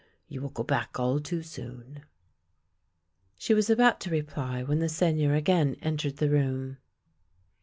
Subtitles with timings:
[0.27, 2.05] You will go back all too soon."
[3.37, 6.77] She was about to reply when the Seigneur again entered the room.